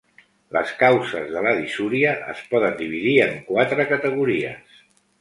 Les 0.55 0.71
causes 0.79 1.27
de 1.35 1.43
la 1.49 1.53
disúria 1.59 2.15
es 2.35 2.43
poden 2.55 2.75
dividir 2.83 3.15
en 3.29 3.39
quatre 3.55 3.89
categories. 3.95 4.87